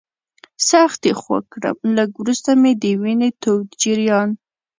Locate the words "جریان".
3.81-4.29